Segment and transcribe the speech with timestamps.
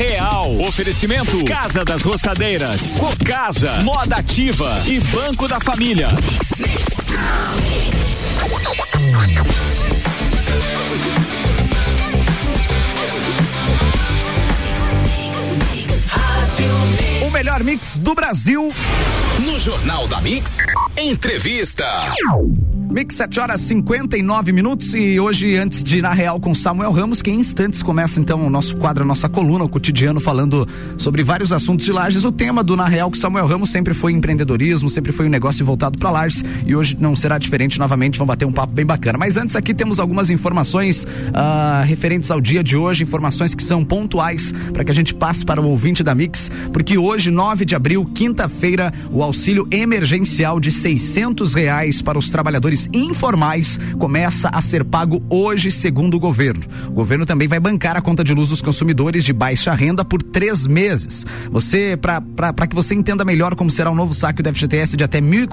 [0.00, 0.58] Real.
[0.62, 6.08] Oferecimento Casa das Roçadeiras, Cocasa, Moda Ativa e Banco da Família.
[17.22, 18.72] O melhor mix do Brasil.
[19.40, 20.56] No Jornal da Mix,
[20.96, 21.84] entrevista.
[22.90, 27.22] Mix 7 horas 59 minutos e hoje, antes de ir na real com Samuel Ramos,
[27.22, 30.66] que em instantes começa então o nosso quadro, a nossa coluna, o cotidiano, falando
[30.98, 32.24] sobre vários assuntos de Lages.
[32.24, 35.64] O tema do Na Real com Samuel Ramos sempre foi empreendedorismo, sempre foi um negócio
[35.64, 38.18] voltado para Lages e hoje não será diferente novamente.
[38.18, 39.16] Vamos bater um papo bem bacana.
[39.16, 43.84] Mas antes, aqui temos algumas informações uh, referentes ao dia de hoje, informações que são
[43.84, 47.76] pontuais para que a gente passe para o ouvinte da Mix, porque hoje, 9 de
[47.76, 54.84] abril, quinta-feira, o auxílio emergencial de 600 reais para os trabalhadores informais começa a ser
[54.84, 56.62] pago hoje, segundo o governo.
[56.88, 60.22] O governo também vai bancar a conta de luz dos consumidores de baixa renda por
[60.22, 61.26] três meses.
[61.50, 65.18] Você, para que você entenda melhor como será o novo saque do FGTS de até
[65.18, 65.48] R$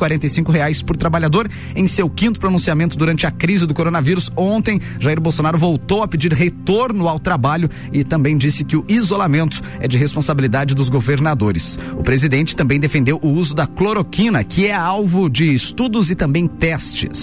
[0.51, 5.57] reais por trabalhador, em seu quinto pronunciamento durante a crise do coronavírus, ontem, Jair Bolsonaro
[5.57, 10.75] voltou a pedir retorno ao trabalho e também disse que o isolamento é de responsabilidade
[10.75, 11.79] dos governadores.
[11.93, 16.47] O presidente também defendeu o uso da cloroquina, que é alvo de estudos e também
[16.47, 17.16] testes.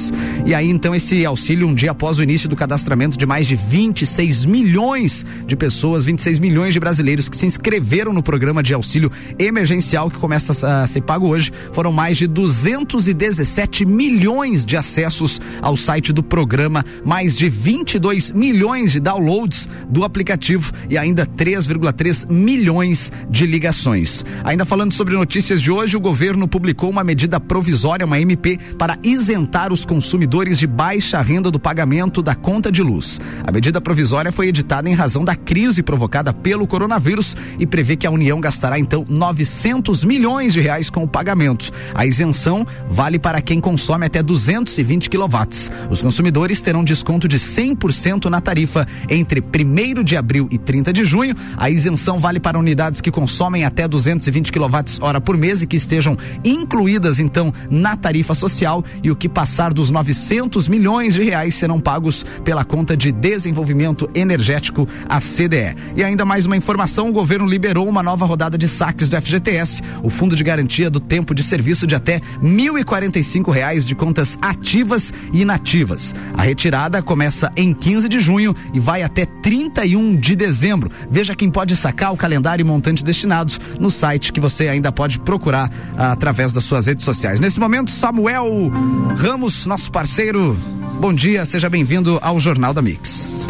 [0.46, 3.56] E aí então esse auxílio um dia após o início do cadastramento de mais de
[3.56, 9.10] 26 milhões de pessoas, 26 milhões de brasileiros que se inscreveram no programa de auxílio
[9.38, 15.76] emergencial que começa a ser pago hoje, foram mais de 217 milhões de acessos ao
[15.76, 23.12] site do programa, mais de 22 milhões de downloads do aplicativo e ainda 3,3 milhões
[23.30, 24.24] de ligações.
[24.44, 28.98] Ainda falando sobre notícias de hoje, o governo publicou uma medida provisória, uma MP, para
[29.02, 33.20] isentar os consumidores de baixa renda do pagamento da conta de luz.
[33.46, 38.06] A medida provisória foi editada em razão da crise provocada pelo coronavírus e prevê que
[38.06, 41.70] a União gastará então 900 milhões de reais com o pagamento.
[41.94, 45.70] A isenção vale para quem consome até 220 quilowatts.
[45.90, 51.04] Os consumidores terão desconto de 100% na tarifa entre 1 de abril e 30 de
[51.04, 51.34] junho.
[51.56, 55.76] A isenção vale para unidades que consomem até 220 quilowatts hora por mês e que
[55.76, 61.54] estejam incluídas então na tarifa social e o que passar dos 900 milhões de reais
[61.54, 65.76] serão pagos pela conta de desenvolvimento energético, a CDE.
[65.96, 69.82] E ainda mais uma informação: o governo liberou uma nova rodada de saques do FGTS,
[70.02, 75.12] o Fundo de Garantia do Tempo de Serviço de até 1.045 reais de contas ativas
[75.32, 76.14] e inativas.
[76.34, 80.90] A retirada começa em 15 de junho e vai até 31 de dezembro.
[81.10, 85.18] Veja quem pode sacar o calendário e montante destinados no site que você ainda pode
[85.18, 87.40] procurar ah, através das suas redes sociais.
[87.40, 88.70] Nesse momento, Samuel
[89.16, 90.56] Ramos, nosso parceiro.
[91.00, 93.40] Bom dia, seja bem-vindo ao Jornal da Mix.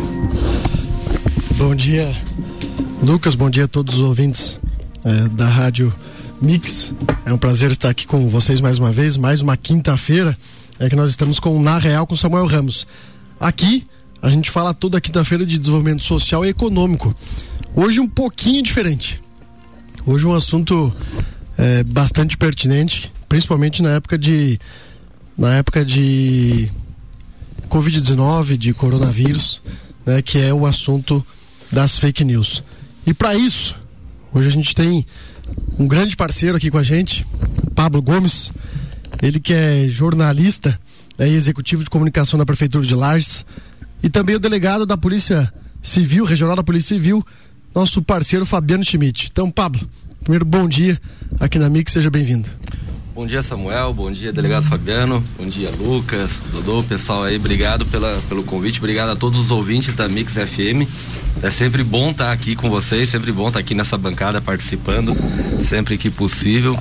[1.56, 2.14] Bom dia,
[3.02, 3.34] Lucas.
[3.34, 4.58] Bom dia a todos os ouvintes
[5.04, 5.94] é, da Rádio
[6.40, 6.94] Mix.
[7.24, 9.16] É um prazer estar aqui com vocês mais uma vez.
[9.16, 10.36] Mais uma quinta-feira
[10.78, 12.86] é que nós estamos com Na Real com Samuel Ramos.
[13.40, 13.86] Aqui
[14.20, 17.14] a gente fala toda quinta-feira de desenvolvimento social e econômico.
[17.74, 19.22] Hoje um pouquinho diferente.
[20.06, 20.94] Hoje um assunto
[21.56, 24.58] é, bastante pertinente, principalmente na época de
[25.36, 26.70] na época de
[27.68, 29.60] Covid-19, de coronavírus,
[30.06, 31.24] né, que é o assunto
[31.72, 32.62] das fake news.
[33.06, 33.76] E para isso,
[34.32, 35.04] hoje a gente tem
[35.78, 37.26] um grande parceiro aqui com a gente,
[37.74, 38.52] Pablo Gomes,
[39.20, 40.78] ele que é jornalista
[41.18, 43.44] né, e executivo de comunicação da Prefeitura de Lages,
[44.02, 45.52] e também o delegado da Polícia
[45.82, 47.24] Civil, Regional da Polícia Civil,
[47.74, 49.28] nosso parceiro Fabiano Schmidt.
[49.32, 49.80] Então, Pablo,
[50.22, 51.00] primeiro bom dia
[51.40, 52.48] aqui na Mix, seja bem-vindo.
[53.14, 53.94] Bom dia, Samuel.
[53.94, 55.22] Bom dia, delegado Fabiano.
[55.38, 57.36] Bom dia, Lucas, Dodô, pessoal aí.
[57.36, 58.78] Obrigado pela, pelo convite.
[58.78, 60.82] Obrigado a todos os ouvintes da Mix FM.
[61.40, 65.16] É sempre bom estar aqui com vocês, sempre bom estar aqui nessa bancada participando,
[65.62, 66.76] sempre que possível.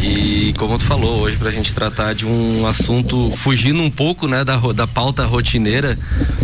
[0.00, 4.28] E como tu falou, hoje para a gente tratar de um assunto fugindo um pouco
[4.28, 5.98] né, da, da pauta rotineira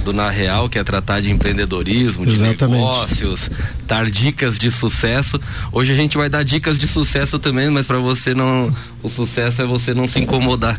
[0.04, 2.80] do Na Real, que é tratar de empreendedorismo, de Exatamente.
[2.80, 3.50] negócios,
[3.86, 5.40] dar dicas de sucesso.
[5.72, 8.74] Hoje a gente vai dar dicas de sucesso também, mas para você não.
[9.02, 10.78] O sucesso é você não se incomodar.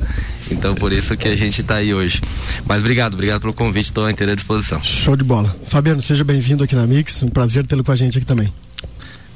[0.52, 2.22] Então por isso que a gente está aí hoje.
[2.66, 4.84] Mas obrigado, obrigado pelo convite, estou à inteira disposição.
[4.84, 5.56] Show de bola.
[5.66, 8.54] Fabiano, seja bem-vindo aqui na Mix, um prazer tê-lo com a gente aqui também.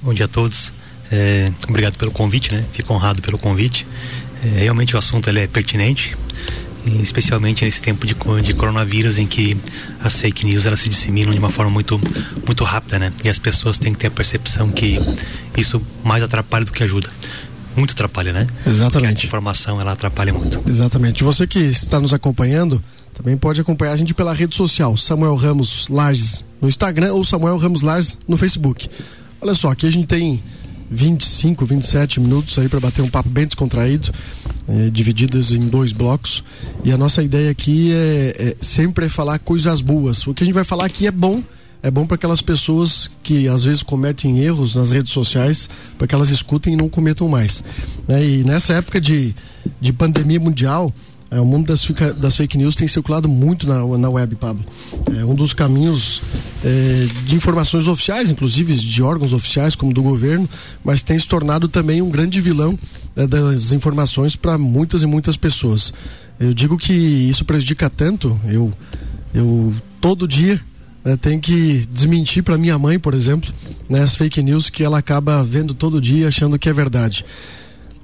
[0.02, 0.72] Bom dia a todos.
[1.12, 2.66] É, obrigado pelo convite, né?
[2.72, 3.86] Fico honrado pelo convite.
[4.44, 6.16] É, realmente o assunto ele é pertinente,
[7.02, 9.58] especialmente nesse tempo de, de coronavírus em que
[10.04, 12.00] as fake news elas se disseminam de uma forma muito
[12.46, 13.14] muito rápida, né?
[13.24, 15.00] E as pessoas têm que ter a percepção que
[15.58, 17.10] isso mais atrapalha do que ajuda
[17.76, 18.48] muito atrapalha, né?
[18.66, 19.24] Exatamente.
[19.24, 20.62] a informação ela atrapalha muito.
[20.68, 21.24] Exatamente.
[21.24, 22.84] Você que está nos acompanhando,
[23.14, 27.58] também pode acompanhar a gente pela rede social, Samuel Ramos Lages no Instagram ou Samuel
[27.58, 28.90] Ramos Lages no Facebook.
[29.42, 30.44] Olha só, aqui a gente tem
[30.90, 34.12] 25, 27 minutos aí para bater um papo bem descontraído,
[34.68, 36.44] é, divididas em dois blocos.
[36.84, 40.26] E a nossa ideia aqui é, é sempre falar coisas boas.
[40.26, 41.44] O que a gente vai falar aqui é bom,
[41.82, 46.16] é bom para aquelas pessoas que às vezes cometem erros nas redes sociais, para que
[46.16, 47.64] elas escutem e não cometam mais.
[48.08, 48.26] Né?
[48.26, 49.36] E nessa época de,
[49.80, 50.94] de pandemia mundial,
[51.32, 51.86] é, o mundo das,
[52.18, 54.66] das, fake news tem circulado muito na, na web, Pablo.
[55.16, 56.22] É um dos caminhos
[56.64, 60.50] é, de informações oficiais, inclusive de órgãos oficiais, como do governo,
[60.84, 62.78] mas tem se tornado também um grande vilão
[63.16, 65.94] né, das informações para muitas e muitas pessoas.
[66.40, 68.74] Eu digo que isso prejudica tanto, eu,
[69.34, 70.60] eu todo dia
[71.04, 73.54] né, tenho que desmentir para minha mãe, por exemplo,
[73.88, 77.24] né, as fake news que ela acaba vendo todo dia achando que é verdade.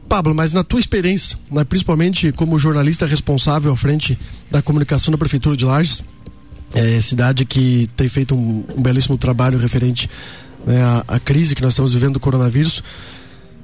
[0.08, 4.18] Pablo, mas na tua experiência, né, principalmente como jornalista responsável à frente
[4.50, 6.04] da comunicação da Prefeitura de Lages,
[6.74, 10.10] é, cidade que tem feito um, um belíssimo trabalho referente
[10.66, 12.84] né, à, à, crise que nós estamos vivendo do coronavírus.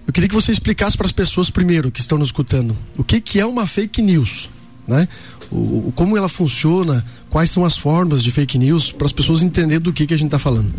[0.08, 3.22] Eu queria que você explicasse para as pessoas primeiro que estão nos escutando o que,
[3.22, 4.50] que é uma fake news,
[4.88, 5.08] né?
[5.52, 9.82] O, como ela funciona, quais são as formas de fake news para as pessoas entenderem
[9.82, 10.74] do que, que a gente está falando.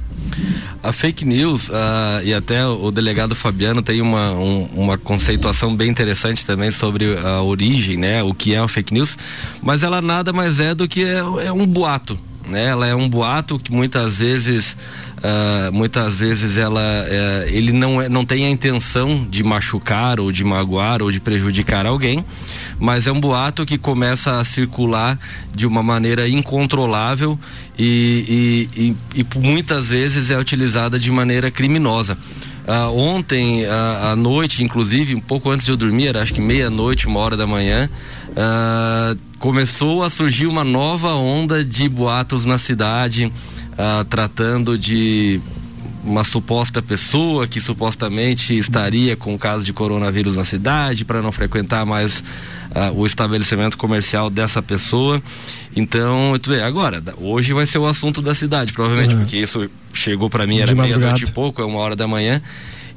[0.82, 5.90] A fake news, uh, e até o delegado Fabiano tem uma, um, uma conceituação bem
[5.90, 8.22] interessante também sobre a origem, né?
[8.22, 9.18] O que é uma fake news,
[9.62, 12.66] mas ela nada mais é do que é, é um boato, né?
[12.66, 14.76] Ela é um boato que muitas vezes
[15.22, 20.32] Uh, muitas vezes ela uh, ele não, é, não tem a intenção de machucar ou
[20.32, 22.24] de magoar ou de prejudicar alguém,
[22.76, 25.16] mas é um boato que começa a circular
[25.54, 27.38] de uma maneira incontrolável
[27.78, 32.18] e, e, e, e muitas vezes é utilizada de maneira criminosa.
[32.66, 36.40] Uh, ontem uh, à noite, inclusive, um pouco antes de eu dormir, era acho que
[36.40, 37.90] meia-noite, uma hora da manhã,
[38.30, 43.32] uh, começou a surgir uma nova onda de boatos na cidade,
[43.76, 45.40] ah, tratando de
[46.04, 51.86] uma suposta pessoa que supostamente estaria com caso de coronavírus na cidade para não frequentar
[51.86, 52.22] mais
[52.74, 55.22] ah, o estabelecimento comercial dessa pessoa.
[55.74, 59.20] Então, tu vê, agora, hoje vai ser o assunto da cidade, provavelmente, uhum.
[59.20, 62.42] porque isso chegou para mim, era meia-noite e pouco, é uma hora da manhã.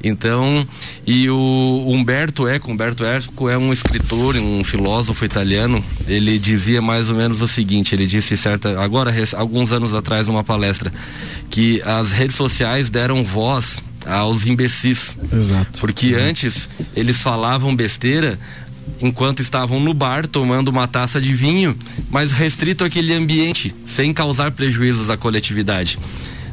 [0.02, 0.66] Então,
[1.06, 7.08] e o Humberto Eco, Humberto Eco é um escritor, um filósofo italiano, ele dizia mais
[7.08, 10.92] ou menos o seguinte, ele disse certa, agora alguns anos atrás numa palestra,
[11.50, 15.16] que as redes sociais deram voz aos imbecis.
[15.32, 15.80] Exato.
[15.80, 16.24] Porque Exato.
[16.24, 18.38] antes eles falavam besteira
[19.00, 21.76] enquanto estavam no bar tomando uma taça de vinho,
[22.10, 25.98] mas restrito àquele ambiente, sem causar prejuízos à coletividade.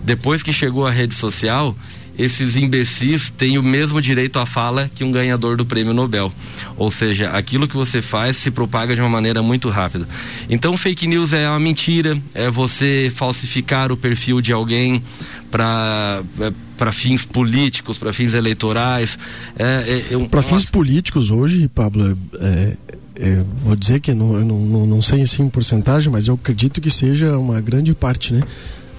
[0.04, 1.76] Depois que chegou a rede social,
[2.18, 6.32] esses imbecis têm o mesmo direito à fala que um ganhador do prêmio Nobel.
[6.78, 10.08] Ou seja, aquilo que você faz se propaga de uma maneira muito rápida.
[10.50, 15.04] Então, fake news é uma mentira, é você falsificar o perfil de alguém
[15.50, 19.18] para é, para fins políticos, para fins eleitorais.
[19.58, 19.64] É,
[20.10, 22.78] é, é um, para fins políticos hoje, Pablo, é,
[23.16, 26.90] é, vou dizer que não, não, não sei assim em porcentagem, mas eu acredito que
[26.90, 28.42] seja uma grande parte, né?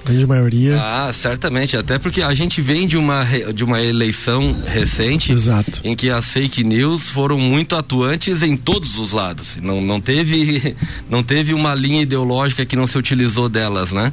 [0.04, 0.78] Grande maioria.
[0.80, 1.76] Ah, certamente.
[1.76, 3.24] Até porque a gente vem de uma,
[3.54, 5.80] de uma eleição recente Exato.
[5.82, 9.56] em que as fake news foram muito atuantes em todos os lados.
[9.60, 10.76] Não, não, teve,
[11.08, 14.12] não teve uma linha ideológica que não se utilizou delas, né?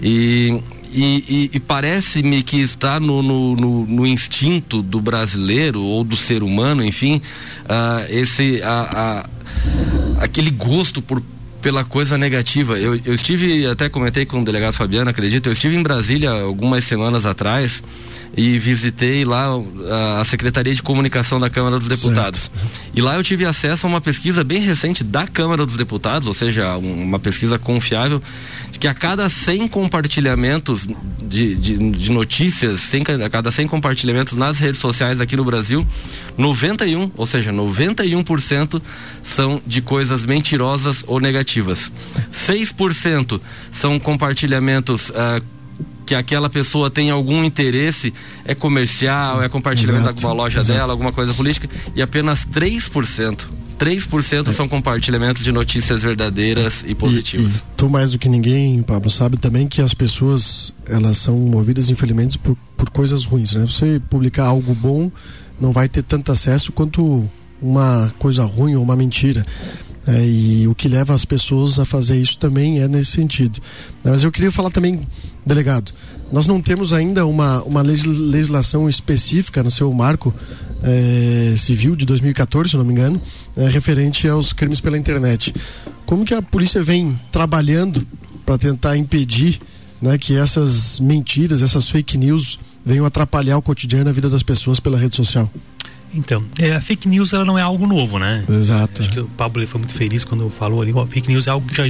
[0.00, 0.60] E.
[0.94, 6.18] E, e, e parece-me que está no, no, no, no, instinto do brasileiro ou do
[6.18, 7.22] ser humano, enfim,
[7.64, 9.24] uh, esse a,
[10.18, 11.22] a, aquele gosto por
[11.62, 12.78] pela coisa negativa.
[12.78, 16.84] Eu, eu estive, até comentei com o delegado Fabiano, acredito, eu estive em Brasília algumas
[16.84, 17.82] semanas atrás
[18.36, 19.48] e visitei lá
[20.18, 22.50] a Secretaria de Comunicação da Câmara dos Deputados.
[22.52, 22.80] Certo.
[22.94, 26.34] E lá eu tive acesso a uma pesquisa bem recente da Câmara dos Deputados, ou
[26.34, 28.22] seja, uma pesquisa confiável,
[28.78, 30.88] que a cada 100 compartilhamentos
[31.20, 35.86] de, de, de notícias, 100, a cada 100 compartilhamentos nas redes sociais aqui no Brasil,
[36.36, 38.82] 91, ou seja, 91%
[39.22, 41.92] são de coisas mentirosas ou negativas.
[42.32, 45.42] 6% são compartilhamentos uh,
[46.04, 48.12] que aquela pessoa tem algum interesse,
[48.44, 50.78] é comercial, é compartilhamento exato, de alguma loja exato.
[50.78, 53.46] dela, alguma coisa política, e apenas 3%.
[53.78, 54.52] 3% é.
[54.52, 57.56] são compartilhamentos de notícias verdadeiras e positivas.
[57.56, 61.38] E, e tu mais do que ninguém, Pablo, sabe também que as pessoas, elas são
[61.38, 63.64] movidas infelizmente por, por coisas ruins, né?
[63.66, 65.10] Você publicar algo bom
[65.60, 67.28] não vai ter tanto acesso quanto
[67.60, 69.46] uma coisa ruim ou uma mentira.
[70.06, 73.60] É, e o que leva as pessoas a fazer isso também é nesse sentido.
[74.02, 75.06] Mas eu queria falar também,
[75.46, 75.92] delegado,
[76.32, 80.34] nós não temos ainda uma, uma legislação específica no seu marco
[80.82, 83.20] é, civil de 2014, se não me engano,
[83.56, 85.54] é, referente aos crimes pela internet.
[86.04, 88.06] Como que a polícia vem trabalhando
[88.44, 89.60] para tentar impedir
[90.00, 94.42] né, que essas mentiras, essas fake news venham atrapalhar o cotidiano e a vida das
[94.42, 95.48] pessoas pela rede social.
[96.14, 98.44] Então, é, a fake news ela não é algo novo, né?
[98.48, 99.00] Exato.
[99.00, 101.66] Acho que o Pablo foi muito feliz quando falou ali, ó, fake news é algo
[101.66, 101.88] que já,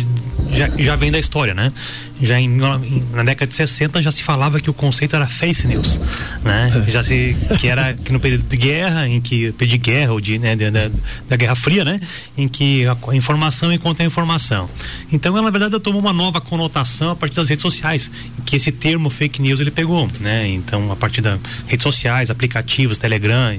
[0.53, 1.73] já, já vem da história, né?
[2.21, 6.01] Já em, na década de 60 já se falava que o conceito era face news,
[6.45, 6.71] né?
[6.87, 6.91] É.
[6.91, 10.39] Já se que era que no período de guerra, em que de guerra ou de,
[10.39, 10.91] né, da,
[11.29, 12.01] da Guerra Fria, né?
[12.37, 14.69] Em que a, a informação encontra a informação.
[15.11, 18.11] Então, ela, na verdade, tomou uma nova conotação a partir das redes sociais,
[18.47, 20.47] que esse termo fake news ele pegou, né?
[20.47, 23.59] Então, a partir das redes sociais, aplicativos, Telegram,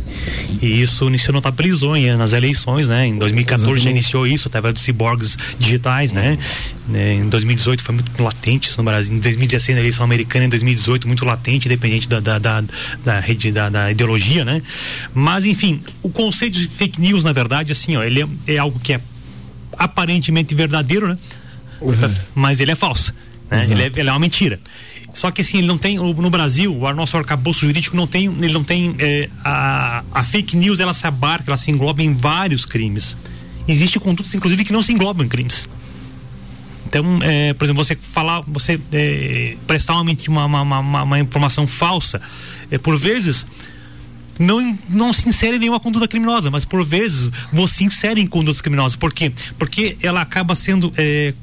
[0.61, 3.07] e isso se notabilizou em, nas eleições, né?
[3.07, 3.83] Em 2014 Exatamente.
[3.83, 6.37] já iniciou isso, teve dos ciborgues digitais, né?
[6.93, 9.13] É, em 2018 foi muito latente isso no Brasil.
[9.13, 12.63] Em 2016 na eleição americana, em 2018 muito latente, independente da, da, da,
[13.03, 14.61] da rede, da, da, ideologia, né?
[15.13, 18.79] Mas enfim, o conceito de fake news, na verdade, assim, ó, ele é, é algo
[18.79, 19.01] que é
[19.77, 21.17] aparentemente verdadeiro, né?
[21.81, 22.15] Uhum.
[22.35, 23.13] Mas ele é falso.
[23.49, 23.67] Né?
[23.69, 24.59] Ele, é, ele é uma mentira.
[25.13, 28.51] Só que assim, ele não tem, no Brasil, o nosso arcabouço jurídico não tem, ele
[28.51, 32.65] não tem, é, a, a fake news ela se abarca, ela se engloba em vários
[32.65, 33.15] crimes.
[33.67, 35.69] Existem condutas, inclusive, que não se englobam em crimes.
[36.87, 42.21] Então, é, por exemplo, você falar, você é, prestar uma, uma, uma, uma, informação falsa,
[42.69, 43.45] é, por vezes
[44.37, 48.61] não, não se insere em nenhuma conduta criminosa, mas por vezes você insere em condutas
[48.61, 48.95] criminosas.
[48.95, 49.31] Por quê?
[49.57, 51.33] Porque ela acaba sendo é,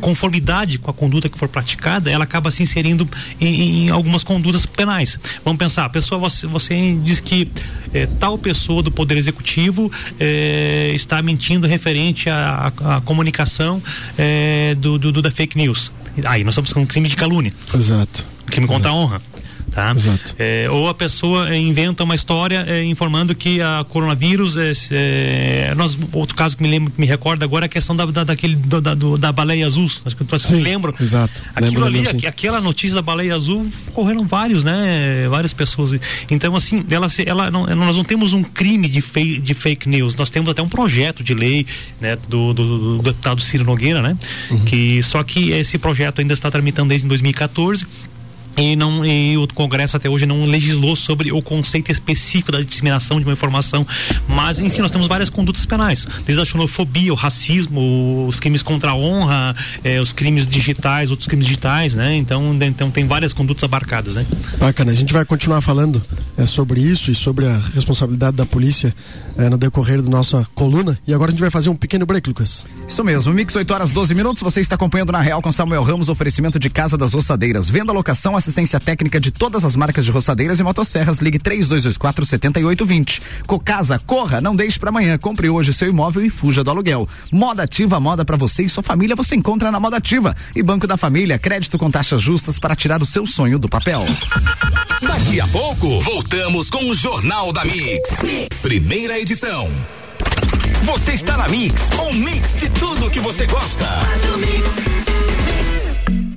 [0.00, 3.08] conformidade com a conduta que for praticada, ela acaba se inserindo
[3.40, 5.18] em, em algumas condutas penais.
[5.44, 7.48] Vamos pensar, a pessoa, você, você diz que
[7.92, 13.82] é, tal pessoa do Poder Executivo é, está mentindo referente à, à, à comunicação
[14.16, 15.90] é, do, do, do, da fake news.
[16.24, 17.52] Aí nós estamos com um crime de calúnia.
[17.74, 18.26] Exato.
[18.46, 19.31] Crime contra a honra
[19.74, 19.92] tá?
[19.92, 20.34] Exato.
[20.38, 24.56] É, ou a pessoa inventa uma história é, informando que a coronavírus
[24.90, 28.24] é, nós, outro caso que me lembro, me recorda agora é a questão da, da
[28.24, 30.94] daquele do, da, do, da baleia azul, acho que vocês lembram?
[31.00, 31.42] Exato.
[31.54, 35.26] Aquilo lembro, ali, aquela notícia da baleia azul correram vários, né?
[35.28, 35.98] Várias pessoas.
[36.30, 40.14] Então assim, ela, ela não, nós não temos um crime de, fei, de fake news,
[40.16, 41.66] nós temos até um projeto de lei,
[42.00, 42.16] né?
[42.28, 44.16] Do, do, do deputado Ciro Nogueira, né?
[44.50, 44.64] Uhum.
[44.64, 47.86] Que só que esse projeto ainda está tramitando desde 2014
[48.56, 53.18] e, não, e o Congresso até hoje não legislou sobre o conceito específico da disseminação
[53.18, 53.86] de uma informação,
[54.28, 58.62] mas em si nós temos várias condutas penais, desde a xenofobia, o racismo, os crimes
[58.62, 59.54] contra a honra,
[59.84, 62.16] eh, os crimes digitais, outros crimes digitais, né?
[62.16, 64.26] Então, então tem várias condutas abarcadas, né?
[64.58, 66.02] Bacana, a gente vai continuar falando
[66.36, 68.94] é, sobre isso e sobre a responsabilidade da polícia
[69.36, 70.98] é, no decorrer da nossa coluna.
[71.06, 72.64] E agora a gente vai fazer um pequeno break, Lucas.
[72.86, 74.42] Isso mesmo, Mix 8 horas 12 minutos.
[74.42, 77.68] Você está acompanhando na Real com Samuel Ramos, oferecimento de Casa das Roçadeiras.
[77.68, 81.20] Venda, locação, assistência técnica de todas as marcas de roçadeiras e motosserras.
[81.20, 83.22] Ligue 3224 7820.
[83.46, 85.16] Cocasa, corra, não deixe para amanhã.
[85.16, 87.08] Compre hoje seu imóvel e fuja do aluguel.
[87.30, 90.34] Moda Ativa, moda para você e sua família você encontra na Moda Ativa.
[90.54, 94.04] E Banco da Família, crédito com taxas justas para tirar o seu sonho do papel.
[95.00, 98.18] Daqui a pouco, voltamos com o Jornal da mix.
[98.60, 99.70] Primeira edição.
[100.82, 103.86] Você está na Mix, um mix de tudo que você gosta.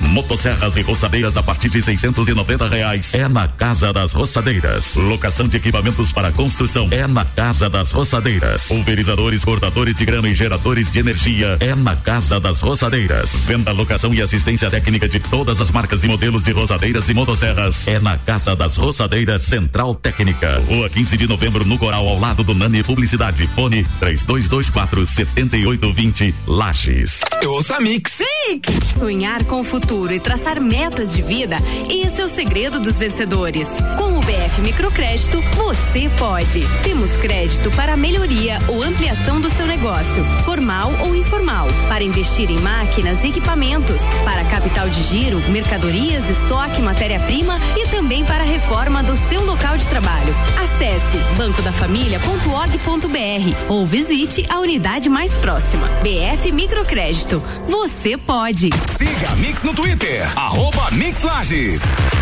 [0.00, 3.14] Motosserras e roçadeiras a partir de 690 reais.
[3.14, 4.96] É na Casa das Roçadeiras.
[4.96, 6.88] Locação de equipamentos para construção.
[6.90, 8.66] É na Casa das Roçadeiras.
[8.66, 11.56] Pulverizadores, cortadores de grama e geradores de energia.
[11.60, 13.44] É na Casa das Roçadeiras.
[13.46, 17.86] Venda, locação e assistência técnica de todas as marcas e modelos de roçadeiras e motosserras.
[17.86, 20.62] É na Casa das Roçadeiras Central Técnica.
[20.66, 23.48] Rua 15 de novembro, no Coral, ao lado do Nani Publicidade.
[23.54, 27.20] Fone 3224 7820 Lages.
[27.40, 28.18] Eu ouço a Mix.
[28.48, 28.68] Mix.
[28.98, 31.56] Sonhar com o futuro futuro e traçar metas de vida,
[31.90, 33.66] esse é o segredo dos vencedores.
[33.98, 36.62] Com o BF Microcrédito, você pode.
[36.84, 42.60] Temos crédito para melhoria ou ampliação do seu negócio, formal ou informal, para investir em
[42.60, 49.02] máquinas e equipamentos, para capital de giro, mercadorias, estoque, matéria-prima e também para a reforma
[49.02, 50.32] do seu local de trabalho.
[50.62, 55.88] Acesse bancodafamilia.org.br ou visite a unidade mais próxima.
[56.02, 57.42] BF Microcrédito.
[57.66, 58.70] Você pode.
[58.96, 62.21] Siga Mix Twitter, arroba Mix Lages.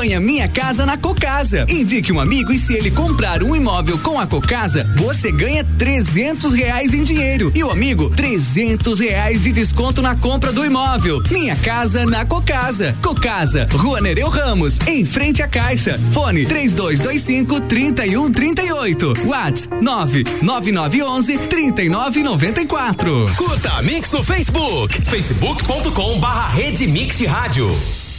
[0.00, 1.66] Campanha Minha Casa na Cocasa.
[1.68, 6.54] Indique um amigo e se ele comprar um imóvel com a Cocasa, você ganha trezentos
[6.54, 11.22] reais em dinheiro e o amigo trezentos reais de desconto na compra do imóvel.
[11.30, 12.96] Minha Casa na Cocasa.
[13.02, 16.00] Cocasa, Rua Nereu Ramos, em frente à Caixa.
[16.14, 19.12] Fone três dois dois cinco trinta e um trinta e oito.
[19.26, 23.26] Whats nove nove nove onze trinta e nove noventa e quatro.
[23.36, 27.70] Curta Mix no Facebook, facebook.com barra Rede Mix Rádio.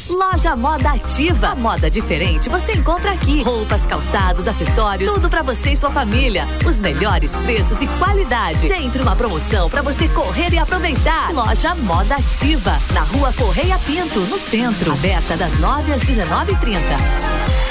[0.09, 1.49] Loja Moda Ativa.
[1.49, 3.43] A moda diferente você encontra aqui.
[3.43, 6.45] Roupas, calçados, acessórios, tudo para você e sua família.
[6.65, 8.67] Os melhores preços e qualidade.
[8.67, 11.31] Sempre uma promoção para você correr e aproveitar.
[11.33, 14.91] Loja Moda Ativa, na Rua Correia Pinto, no centro.
[14.91, 17.70] Aberta das 9 às 19h30.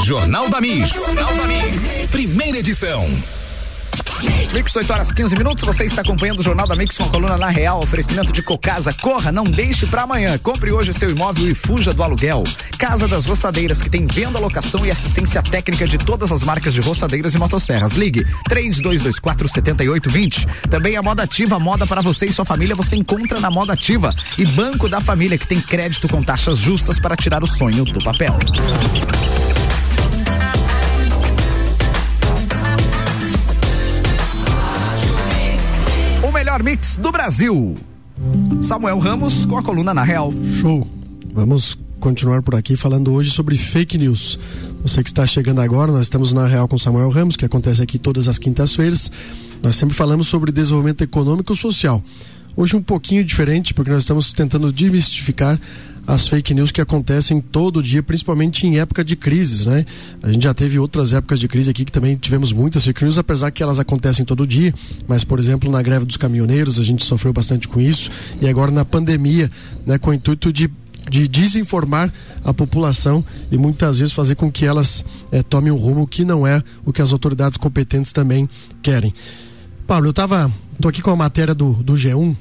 [0.00, 0.88] Jornal da Mix.
[0.88, 2.10] Jornal da Mix.
[2.10, 3.06] Primeira edição.
[4.52, 7.36] Mix 8 horas 15 minutos, você está acompanhando o Jornal da Mix com a coluna
[7.36, 8.92] na Real, oferecimento de Cocasa.
[8.94, 10.38] Corra, não deixe para amanhã.
[10.38, 12.42] Compre hoje seu imóvel e fuja do aluguel.
[12.78, 16.80] Casa das Roçadeiras, que tem venda, locação e assistência técnica de todas as marcas de
[16.80, 17.92] roçadeiras e motosserras.
[17.92, 20.46] Ligue 3224 7820.
[20.68, 24.14] Também a Moda Ativa, moda para você e sua família, você encontra na Moda Ativa.
[24.36, 28.02] E Banco da Família, que tem crédito com taxas justas para tirar o sonho do
[28.02, 28.36] papel.
[36.72, 37.74] Do Brasil.
[38.62, 40.32] Samuel Ramos com a coluna na Real.
[40.58, 40.88] Show.
[41.34, 44.38] Vamos continuar por aqui falando hoje sobre fake news.
[44.82, 47.98] Você que está chegando agora, nós estamos na Real com Samuel Ramos, que acontece aqui
[47.98, 49.10] todas as quintas-feiras.
[49.62, 52.02] Nós sempre falamos sobre desenvolvimento econômico e social.
[52.56, 55.58] Hoje um pouquinho diferente, porque nós estamos tentando desmistificar
[56.06, 59.86] as fake news que acontecem todo dia, principalmente em época de crises, né?
[60.22, 63.18] A gente já teve outras épocas de crise aqui que também tivemos muitas fake news,
[63.18, 64.74] apesar que elas acontecem todo dia,
[65.06, 68.10] mas por exemplo, na greve dos caminhoneiros, a gente sofreu bastante com isso,
[68.40, 69.50] e agora na pandemia,
[69.86, 70.70] né, com o intuito de
[71.10, 72.12] de desinformar
[72.44, 76.46] a população e muitas vezes fazer com que elas é, tomem um rumo que não
[76.46, 78.48] é o que as autoridades competentes também
[78.80, 79.12] querem.
[79.86, 80.50] Paulo, eu tava.
[80.82, 82.36] Tô aqui com a matéria do, do G1,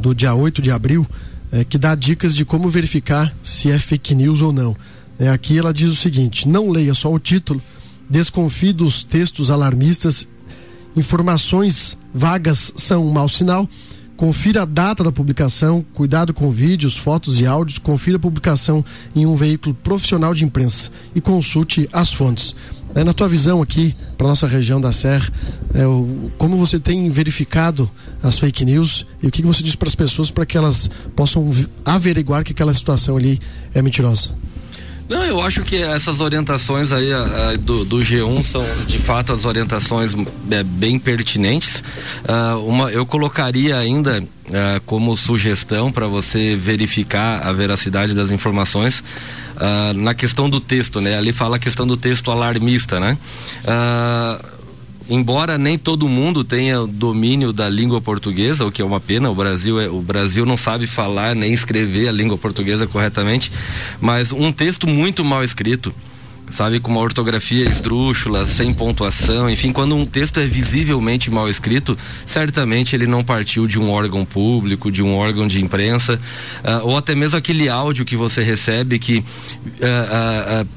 [0.00, 1.06] do dia 8 de abril,
[1.52, 4.76] é, que dá dicas de como verificar se é fake news ou não.
[5.20, 7.62] É, aqui ela diz o seguinte: não leia só o título,
[8.10, 10.26] desconfie dos textos alarmistas,
[10.96, 13.68] informações vagas são um mau sinal.
[14.16, 19.26] Confira a data da publicação, cuidado com vídeos, fotos e áudios, confira a publicação em
[19.26, 22.54] um veículo profissional de imprensa e consulte as fontes.
[22.94, 25.28] É, na tua visão aqui, para nossa região da Serra,
[25.74, 27.90] é, o, como você tem verificado
[28.22, 30.88] as fake news e o que, que você diz para as pessoas para que elas
[31.16, 31.50] possam
[31.84, 33.40] averiguar que aquela situação ali
[33.74, 34.30] é mentirosa?
[35.08, 39.34] Não, eu acho que essas orientações aí a, a, do, do, G1 são de fato
[39.34, 40.14] as orientações
[40.50, 41.84] é, bem pertinentes.
[42.24, 49.04] Uh, uma, eu colocaria ainda uh, como sugestão para você verificar a veracidade das informações
[49.56, 51.16] uh, na questão do texto, né?
[51.16, 53.18] Ali fala a questão do texto alarmista, né?
[55.08, 59.34] embora nem todo mundo tenha domínio da língua portuguesa, o que é uma pena, o
[59.34, 63.52] Brasil é, o Brasil não sabe falar nem escrever a língua portuguesa corretamente,
[64.00, 65.94] mas um texto muito mal escrito,
[66.50, 71.96] sabe, com uma ortografia esdrúxula, sem pontuação, enfim, quando um texto é visivelmente mal escrito,
[72.26, 76.20] certamente ele não partiu de um órgão público, de um órgão de imprensa,
[76.64, 80.68] uh, ou até mesmo aquele áudio que você recebe que uh, uh,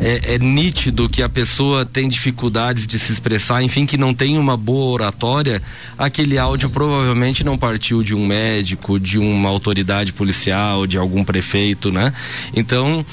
[0.00, 4.38] é, é, nítido que a pessoa tem dificuldades de se expressar, enfim, que não tem
[4.38, 5.62] uma boa oratória,
[5.98, 11.92] aquele áudio provavelmente não partiu de um médico, de uma autoridade policial, de algum prefeito,
[11.92, 12.12] né?
[12.54, 13.04] Então,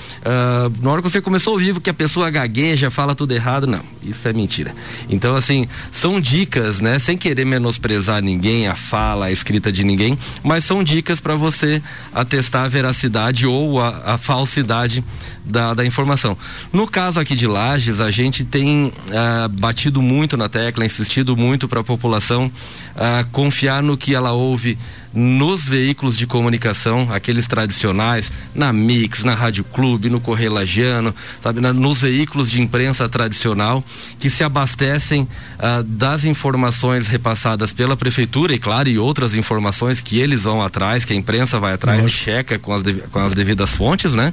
[0.81, 3.65] na hora que você começou a ouvir que a pessoa gagueja, fala tudo errado.
[3.65, 4.73] Não, isso é mentira.
[5.09, 6.99] Então, assim, são dicas, né?
[6.99, 11.81] Sem querer menosprezar ninguém, a fala, a escrita de ninguém, mas são dicas para você
[12.13, 15.03] atestar a veracidade ou a, a falsidade
[15.43, 16.37] da, da, informação.
[16.71, 21.67] No caso aqui de Lages, a gente tem ah, batido muito na tecla, insistido muito
[21.67, 22.51] para a população
[22.95, 24.77] ah, confiar no que ela ouve
[25.17, 31.59] nos veículos de comunicação, aqueles tradicionais, na Mix, na Rádio Clube, no Correio Lagiano, sabe,
[31.59, 33.83] no nos veículos de imprensa tradicional
[34.19, 35.27] que se abastecem
[35.57, 41.03] ah, das informações repassadas pela prefeitura e claro e outras informações que eles vão atrás,
[41.03, 44.31] que a imprensa vai atrás e checa com as, com as devidas fontes, né?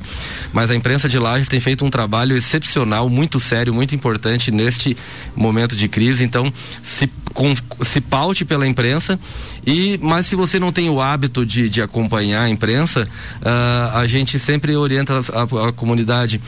[0.53, 4.97] Mas a imprensa de Lages tem feito um trabalho excepcional, muito sério, muito importante neste
[5.35, 6.25] momento de crise.
[6.25, 9.19] Então, se, com, se paute pela imprensa.
[9.67, 13.09] E mas se você não tem o hábito de, de acompanhar a imprensa,
[13.43, 16.41] uh, a gente sempre orienta a, a, comunidade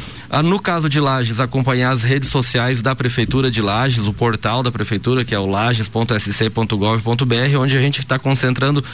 [0.45, 4.71] no caso de Lages, acompanhar as redes sociais da Prefeitura de Lages, o portal da
[4.71, 8.85] Prefeitura, que é o lages.sc.gov.br, onde a gente está concentrando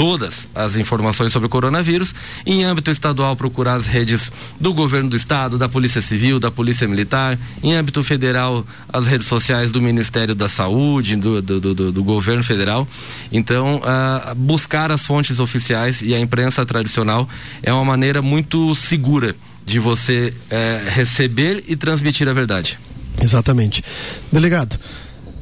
[0.00, 2.14] todas as informações sobre o coronavírus.
[2.46, 6.88] Em âmbito estadual, procurar as redes do governo do estado, da Polícia Civil, da Polícia
[6.88, 7.38] Militar.
[7.62, 12.42] Em âmbito federal, as redes sociais do Ministério da Saúde, do, do, do, do governo
[12.42, 12.88] federal.
[13.30, 17.28] Então, uh, buscar as fontes oficiais e a imprensa tradicional
[17.62, 19.36] é uma maneira muito segura
[19.66, 22.78] de você uh, receber e transmitir a verdade.
[23.20, 23.84] Exatamente.
[24.32, 24.80] Delegado,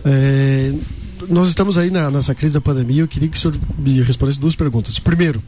[0.04, 0.72] é,
[1.28, 3.02] nós estamos aí na, nessa crise da pandemia.
[3.02, 4.98] Eu queria que o senhor me respondesse duas perguntas.
[4.98, 5.42] Primeiro,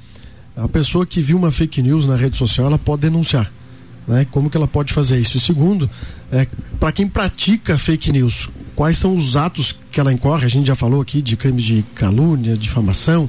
[0.56, 3.50] a pessoa que viu uma fake news na rede social, ela pode denunciar.
[4.06, 4.26] Né?
[4.30, 5.37] Como que ela pode fazer isso?
[5.37, 5.88] E segundo,
[6.33, 6.46] é,
[6.78, 10.46] para quem pratica fake news, quais são os atos que ela incorre?
[10.46, 13.28] A gente já falou aqui de crimes de calúnia, difamação,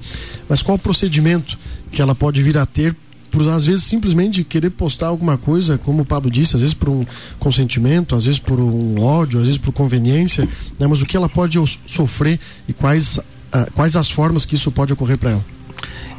[0.49, 1.57] mas qual o procedimento
[1.91, 2.95] que ela pode vir a ter
[3.31, 6.89] por às vezes simplesmente querer postar alguma coisa, como o Pablo disse, às vezes por
[6.89, 7.05] um
[7.39, 10.85] consentimento, às vezes por um ódio, às vezes por conveniência, né?
[10.85, 14.91] mas o que ela pode sofrer e quais, uh, quais as formas que isso pode
[14.91, 15.45] ocorrer para ela?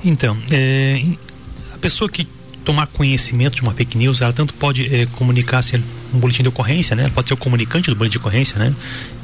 [0.02, 1.04] Então, é,
[1.72, 2.26] a pessoa que
[2.64, 5.76] tomar conhecimento de uma fake news, ela tanto pode é, comunicar se
[6.14, 7.10] um boletim de ocorrência, né?
[7.14, 8.74] Pode ser o comunicante do boletim de ocorrência, né?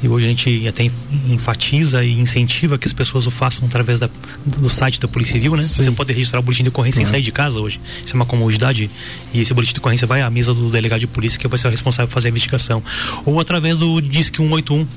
[0.01, 0.89] E hoje a gente até
[1.27, 4.09] enfatiza e incentiva que as pessoas o façam através da,
[4.45, 5.63] do site da Polícia Civil, né?
[5.63, 5.83] Sim.
[5.83, 7.05] Você pode registrar o boletim de ocorrência uhum.
[7.05, 7.79] sem sair de casa hoje.
[8.03, 8.89] Isso é uma comodidade
[9.33, 11.67] e esse boletim de ocorrência vai à mesa do delegado de polícia que vai ser
[11.67, 12.83] o responsável por fazer a investigação.
[13.25, 14.87] Ou através do Disque 181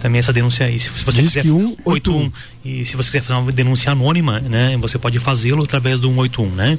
[0.00, 0.80] também essa denúncia aí.
[0.80, 2.32] Se você Diz quiser, que 181.
[2.64, 6.50] E se você quiser fazer uma denúncia anônima, né, você pode fazê-lo através do 181,
[6.50, 6.78] né?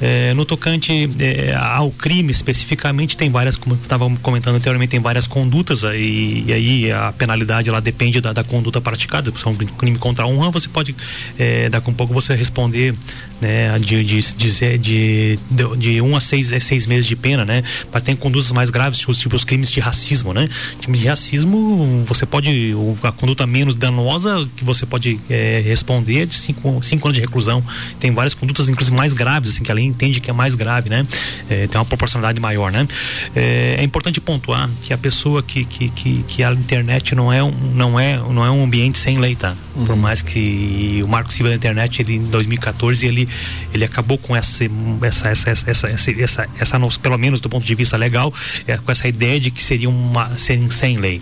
[0.00, 5.26] É, no tocante é, ao crime especificamente, tem várias, como estava comentando anteriormente, tem várias
[5.26, 9.30] condutas aí, e aí a penalidade ela depende da, da conduta praticada.
[9.34, 10.94] Se é um crime contra a honra, você pode,
[11.38, 12.94] é, daqui a um pouco você responder,
[13.40, 15.38] né, de, de, de, de,
[15.76, 17.62] de um a seis, é, seis meses de pena, né?
[17.92, 20.48] Mas tem condutas mais graves, tipo, tipo os crimes de racismo, né?
[20.80, 26.34] Crime de racismo, você pode, a conduta menos danosa que você pode é, responder de
[26.34, 27.62] cinco, cinco anos de reclusão.
[27.98, 30.88] Tem várias condutas, inclusive mais graves, assim, que a lei entende que é mais grave,
[30.88, 31.06] né?
[31.48, 32.86] É, tem uma proporcionalidade maior, né?
[33.34, 37.42] É, é, importante pontuar que a pessoa que, que, que, que, a internet não é,
[37.42, 39.56] um, não, é, não é um ambiente sem lei, tá?
[39.74, 39.86] Uhum.
[39.86, 43.27] Por mais que o Marco Civil da Internet, ele, em 2014, ele,
[43.72, 44.64] ele acabou com essa,
[45.02, 48.32] essa, essa, essa, essa, essa, pelo menos do ponto de vista legal,
[48.66, 51.20] é, com essa ideia de que seria uma, sem, sem lei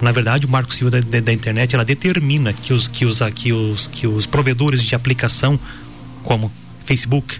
[0.00, 3.20] na verdade, o Marco Civil da, da, da, internet ela determina que os, que, os,
[3.34, 5.58] que, os, que os provedores de aplicação,
[6.22, 6.52] como
[6.84, 7.38] Facebook,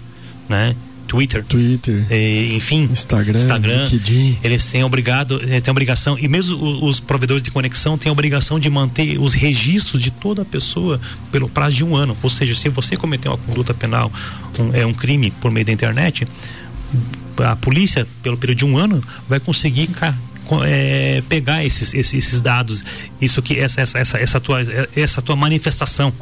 [0.49, 0.75] né?
[1.07, 4.39] Twitter, Twitter e, enfim, Instagram, Instagram LinkedIn.
[4.43, 8.69] eles têm obrigado, eh, têm obrigação e mesmo os, provedores de conexão têm obrigação de
[8.69, 10.99] manter os registros de toda a pessoa
[11.31, 12.17] pelo prazo de um ano.
[12.21, 14.11] Ou seja, se você cometer uma conduta penal,
[14.59, 16.27] um, é um crime por meio da internet,
[17.37, 19.89] a polícia pelo período de um ano vai conseguir
[20.65, 22.83] é, pegar esses, esses, esses, dados,
[23.19, 24.59] isso que essa, essa, essa, essa, tua,
[24.95, 26.13] essa tua manifestação.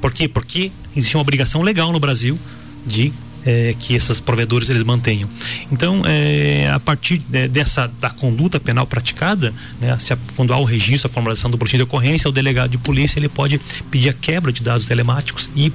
[0.00, 0.28] Por quê?
[0.28, 2.38] Porque existe uma obrigação legal no Brasil
[2.86, 3.12] de
[3.44, 5.28] é, que esses provedores eles mantenham.
[5.70, 10.58] Então, é, a partir é, dessa da conduta penal praticada, né, se a, quando há
[10.58, 14.08] o registro, a formulação do boletim de ocorrência, o delegado de polícia ele pode pedir
[14.08, 15.72] a quebra de dados telemáticos e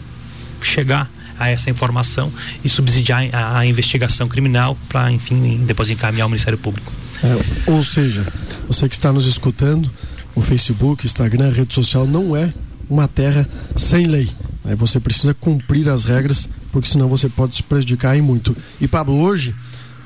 [0.61, 2.31] chegar a essa informação
[2.63, 6.91] e subsidiar a, a investigação criminal para, enfim, depois encaminhar ao Ministério Público.
[7.23, 8.25] É, ou seja,
[8.67, 9.89] você que está nos escutando,
[10.35, 12.53] o Facebook, Instagram, rede social não é
[12.89, 14.29] uma terra sem lei.
[14.63, 14.75] Né?
[14.75, 18.57] Você precisa cumprir as regras, porque senão você pode se prejudicar em muito.
[18.81, 19.55] E Pablo, hoje,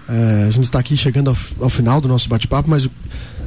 [0.08, 2.88] é, a gente está aqui chegando ao, ao final do nosso bate-papo, mas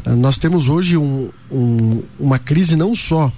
[0.07, 3.31] é, nós temos hoje um, um, uma crise não só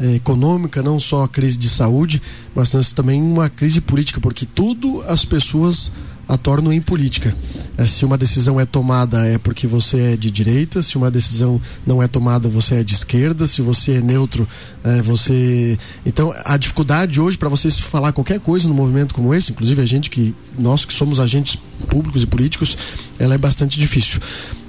[0.00, 2.20] é, econômica, não só a crise de saúde,
[2.54, 5.92] mas também uma crise política, porque tudo as pessoas
[6.28, 7.34] a tornam em política.
[7.76, 11.60] É, se uma decisão é tomada é porque você é de direita, se uma decisão
[11.86, 14.48] não é tomada você é de esquerda, se você é neutro,
[14.82, 15.78] é, você.
[16.04, 19.86] Então a dificuldade hoje para vocês falar qualquer coisa no movimento como esse, inclusive a
[19.86, 21.56] gente que nós que somos agentes
[21.88, 22.76] públicos e políticos,
[23.18, 24.20] ela é bastante difícil.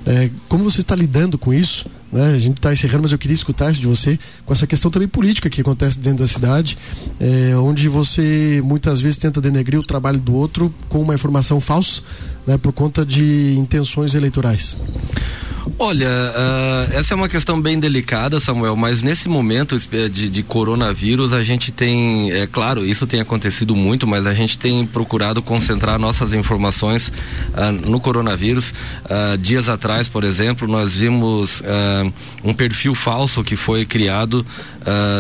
[0.08, 1.86] É, como você está lidando com isso?
[2.10, 2.34] Né?
[2.34, 5.08] A gente está encerrando, mas eu queria escutar isso de você com essa questão também
[5.08, 6.78] política que acontece dentro da cidade,
[7.20, 12.02] é, onde você muitas vezes tenta denegrir o trabalho do outro com uma informação falsa,
[12.46, 14.78] né, por conta de intenções eleitorais.
[15.80, 19.78] Olha, uh, essa é uma questão bem delicada, Samuel, mas nesse momento
[20.10, 24.58] de, de, coronavírus a gente tem, é claro, isso tem acontecido muito, mas a gente
[24.58, 28.72] tem procurado concentrar nossas informações uh, no coronavírus.
[29.06, 31.62] Uh, dias atrás, por exemplo, nós vimos
[32.44, 34.46] um perfil falso que foi criado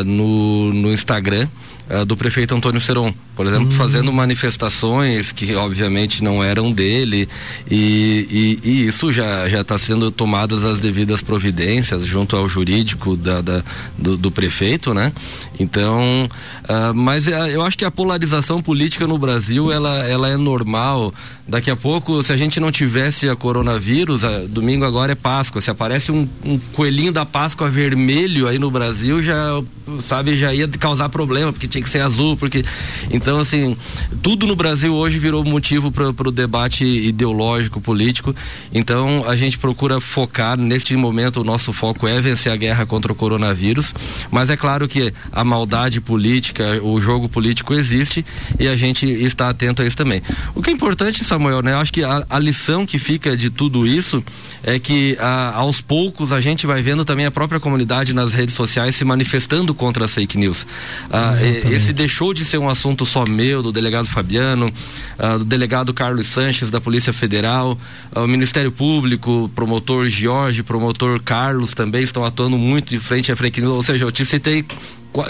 [0.05, 1.47] no, no Instagram.
[1.89, 3.71] Uh, do prefeito Antônio Seron, por exemplo, hum.
[3.71, 7.29] fazendo manifestações que obviamente não eram dele
[7.71, 13.15] e, e, e isso já já está sendo tomadas as devidas providências junto ao jurídico
[13.15, 13.63] da, da
[13.97, 15.13] do, do, prefeito, né?
[15.57, 16.29] Então,
[16.63, 21.13] uh, mas uh, eu acho que a polarização política no Brasil ela ela é normal.
[21.47, 25.71] Daqui a pouco, se a gente não tivesse a coronavírus, domingo agora é Páscoa, se
[25.71, 29.61] aparece um, um coelhinho da Páscoa vermelho aí no Brasil já
[30.01, 32.63] sabe já ia causar problema porque tinha que ser azul, porque.
[33.09, 33.77] Então, assim,
[34.21, 38.35] tudo no Brasil hoje virou motivo para o debate ideológico, político.
[38.73, 43.11] Então, a gente procura focar, neste momento, o nosso foco é vencer a guerra contra
[43.11, 43.93] o coronavírus.
[44.31, 48.25] Mas é claro que a maldade política, o jogo político existe
[48.59, 50.21] e a gente está atento a isso também.
[50.53, 51.73] O que é importante, Samuel, né?
[51.73, 54.23] Eu acho que a, a lição que fica de tudo isso
[54.63, 58.55] é que a, aos poucos a gente vai vendo também a própria comunidade nas redes
[58.55, 60.67] sociais se manifestando contra as fake news.
[61.09, 61.33] Ah,
[61.71, 64.73] esse deixou de ser um assunto só meu, do delegado Fabiano,
[65.19, 67.77] uh, do delegado Carlos Sanches, da Polícia Federal,
[68.15, 73.35] uh, o Ministério Público, promotor Jorge, promotor Carlos também estão atuando muito de frente à
[73.35, 73.73] fake news.
[73.73, 74.65] Ou seja, eu te citei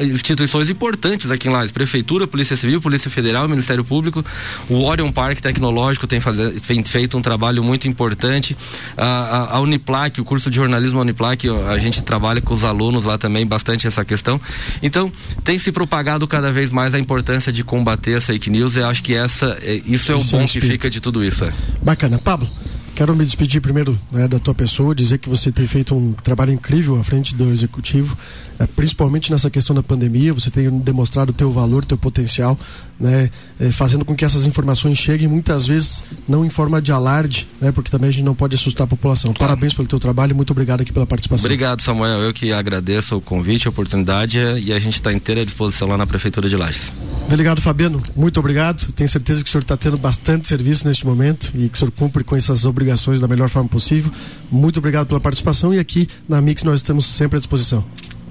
[0.01, 4.23] instituições importantes aqui em Lages, Prefeitura, Polícia Civil, Polícia Federal, Ministério Público,
[4.69, 8.57] o Orion Parque Tecnológico tem, fazer, tem feito um trabalho muito importante,
[8.95, 13.05] a, a, a, Uniplac, o curso de jornalismo Uniplac, a gente trabalha com os alunos
[13.05, 14.39] lá também bastante essa questão,
[14.81, 15.11] então
[15.43, 19.03] tem se propagado cada vez mais a importância de combater as fake news e acho
[19.03, 21.45] que essa, é, isso é o bom é que fica de tudo isso.
[21.45, 21.53] É.
[21.81, 22.49] Bacana, Pablo.
[22.97, 26.51] Quero me despedir primeiro né, da tua pessoa, dizer que você tem feito um trabalho
[26.51, 28.17] incrível à frente do executivo,
[28.57, 30.33] é, principalmente nessa questão da pandemia.
[30.33, 32.57] Você tem demonstrado o teu valor, teu potencial,
[32.99, 33.29] né,
[33.59, 37.71] é, fazendo com que essas informações cheguem muitas vezes não em forma de alarde, né,
[37.71, 39.31] porque também a gente não pode assustar a população.
[39.31, 41.45] Parabéns pelo teu trabalho e muito obrigado aqui pela participação.
[41.45, 42.19] Obrigado, Samuel.
[42.21, 45.97] Eu que agradeço o convite, a oportunidade e a gente está inteira à disposição lá
[45.97, 46.91] na Prefeitura de Lages.
[47.27, 48.91] Delegado Fabiano, muito obrigado.
[48.93, 51.91] Tenho certeza que o senhor está tendo bastante serviço neste momento e que o senhor
[51.91, 54.09] cumpre com essas obrigações da melhor forma possível.
[54.49, 57.83] Muito obrigado pela participação e aqui na Mix nós estamos sempre à disposição.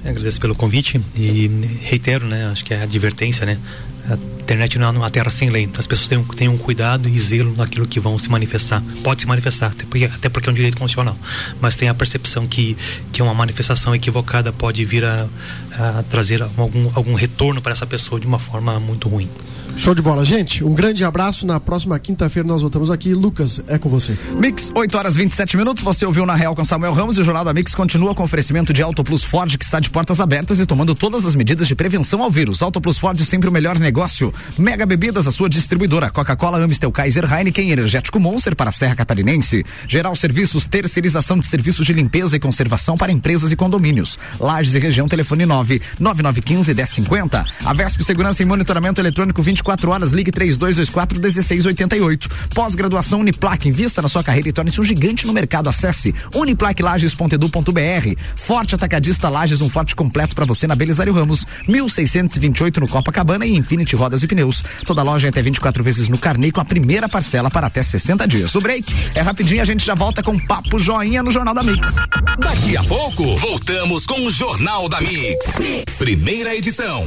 [0.03, 1.51] Agradeço pelo convite e
[1.83, 2.47] reitero, né?
[2.47, 3.59] Acho que é a advertência, né?
[4.09, 5.69] A internet não é uma terra sem lei.
[5.77, 8.83] As pessoas têm, um cuidado e zelo naquilo que vão se manifestar.
[9.03, 11.17] Pode se manifestar, até porque, até porque é um direito constitucional.
[11.61, 12.77] Mas tem a percepção que,
[13.13, 15.29] que uma manifestação equivocada pode vir a,
[15.73, 19.29] a trazer algum, algum retorno para essa pessoa de uma forma muito ruim.
[19.77, 20.65] Show de bola, gente.
[20.65, 21.47] Um grande abraço.
[21.47, 23.13] Na próxima quinta-feira nós voltamos aqui.
[23.13, 24.17] Lucas, é com você.
[24.39, 25.85] Mix, 8 horas 27 minutos.
[25.85, 28.73] Você ouviu na Real com Samuel Ramos e o Jornal da Mix continua com oferecimento
[28.73, 31.75] de Auto Plus Ford, que está de portas abertas e tomando todas as medidas de
[31.75, 32.63] prevenção ao vírus.
[32.63, 34.33] Auto Plus Ford, sempre o melhor negócio.
[34.59, 36.11] Mega Bebidas, a sua distribuidora.
[36.11, 39.65] Coca-Cola, Amstel, Kaiser, Heineken, Energético Monster para a Serra Catarinense.
[39.87, 44.19] Geral Serviços, terceirização de serviços de limpeza e conservação para empresas e condomínios.
[44.41, 47.45] Lages e região, telefone 9 9915 1050.
[47.63, 52.29] A Vesp Segurança e Monitoramento Eletrônico 24 24 horas, ligue 3224 1688.
[52.55, 55.69] Pós-graduação Uniplac, invista na sua carreira e torne-se um gigante no mercado.
[55.69, 58.21] Acesse uniplaclages.edu.br.
[58.37, 63.57] Forte Atacadista Lages, um forte completo para você na Belisário Ramos, 1628 no Copacabana e
[63.57, 64.63] Infinity Rodas e Pneus.
[64.85, 68.27] Toda loja é até 24 vezes no carnê com a primeira parcela para até 60
[68.29, 68.55] dias.
[68.55, 71.97] O break é rapidinho, a gente já volta com papo joinha no Jornal da Mix.
[72.39, 75.57] Daqui a pouco, voltamos com o Jornal da mix.
[75.99, 77.07] Primeira edição.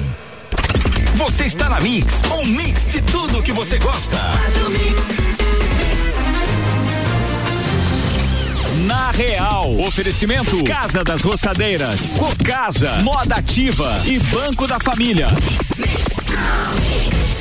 [1.16, 4.18] Você está na Mix, um mix de tudo que você gosta.
[8.86, 15.28] Na Real, oferecimento Casa das Roçadeiras, Cocasa, Moda Ativa e Banco da Família.
[15.30, 17.39] Mix, mix.